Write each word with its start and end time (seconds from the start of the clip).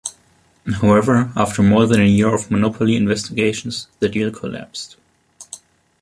However, 0.81 1.31
after 1.35 1.61
more 1.61 1.85
than 1.85 2.01
a 2.01 2.05
year 2.05 2.33
of 2.33 2.49
monopoly 2.49 2.95
investigations 2.95 3.87
the 3.99 4.09
deal 4.09 4.31
collapsed. 4.31 4.95